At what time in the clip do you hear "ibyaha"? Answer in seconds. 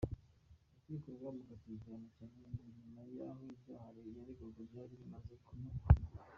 3.53-3.87